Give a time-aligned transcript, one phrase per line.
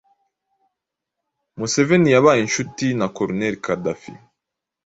[1.57, 4.13] Museveni yabaye inshuti na Colonel Gadhafi